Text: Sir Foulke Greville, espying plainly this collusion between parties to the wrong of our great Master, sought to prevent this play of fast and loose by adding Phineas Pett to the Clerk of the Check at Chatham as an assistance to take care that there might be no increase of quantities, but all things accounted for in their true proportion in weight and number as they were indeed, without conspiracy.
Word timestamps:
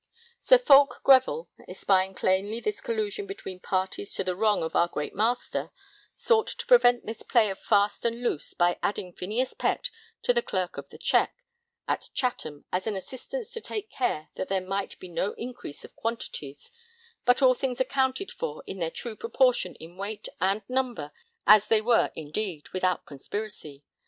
Sir 0.39 0.57
Foulke 0.57 1.01
Greville, 1.03 1.47
espying 1.67 2.15
plainly 2.15 2.59
this 2.59 2.81
collusion 2.81 3.27
between 3.27 3.59
parties 3.59 4.15
to 4.15 4.23
the 4.23 4.35
wrong 4.35 4.63
of 4.63 4.75
our 4.75 4.87
great 4.87 5.13
Master, 5.13 5.69
sought 6.15 6.47
to 6.47 6.65
prevent 6.65 7.05
this 7.05 7.21
play 7.21 7.51
of 7.51 7.59
fast 7.59 8.03
and 8.03 8.23
loose 8.23 8.55
by 8.55 8.79
adding 8.81 9.13
Phineas 9.13 9.53
Pett 9.53 9.91
to 10.23 10.33
the 10.33 10.41
Clerk 10.41 10.75
of 10.79 10.89
the 10.89 10.97
Check 10.97 11.35
at 11.87 12.09
Chatham 12.15 12.65
as 12.71 12.87
an 12.87 12.95
assistance 12.95 13.53
to 13.53 13.61
take 13.61 13.91
care 13.91 14.29
that 14.37 14.47
there 14.49 14.59
might 14.65 14.97
be 14.97 15.07
no 15.07 15.33
increase 15.33 15.85
of 15.85 15.95
quantities, 15.95 16.71
but 17.23 17.43
all 17.43 17.53
things 17.53 17.79
accounted 17.79 18.31
for 18.31 18.63
in 18.65 18.79
their 18.79 18.89
true 18.89 19.15
proportion 19.15 19.75
in 19.75 19.97
weight 19.97 20.27
and 20.39 20.63
number 20.67 21.11
as 21.45 21.67
they 21.67 21.79
were 21.79 22.11
indeed, 22.15 22.67
without 22.73 23.05
conspiracy. 23.05 23.83